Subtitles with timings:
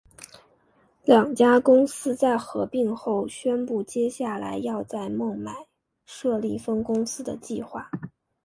[1.05, 5.55] 两家公司在合并后宣布接下来要在孟买
[6.07, 7.91] 设立分公司的计划。